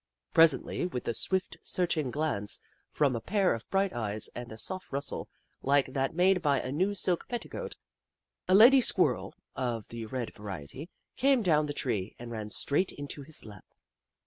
Presently, 0.33 0.87
with 0.87 1.07
a 1.07 1.13
swift, 1.13 1.57
searching 1.61 2.09
glance 2.09 2.59
from 2.89 3.15
a 3.15 3.21
pair 3.21 3.53
of 3.53 3.69
bright 3.69 3.93
eyes 3.93 4.29
and 4.33 4.51
a 4.51 4.57
soft 4.57 4.91
rustle 4.91 5.29
like 5.61 5.93
that 5.93 6.15
made 6.15 6.41
by 6.41 6.59
a 6.59 6.71
new 6.71 6.95
silk 6.95 7.27
petticoat, 7.27 7.75
a 8.47 8.55
lady 8.55 8.81
Squirrel, 8.81 9.35
of 9.55 9.89
the 9.89 10.07
red 10.07 10.33
variety, 10.33 10.89
came 11.17 11.43
down 11.43 11.67
the 11.67 11.71
tree 11.73 12.15
and 12.17 12.31
ran 12.31 12.49
straight 12.49 12.91
into 12.91 13.21
his 13.21 13.45
lap. 13.45 13.65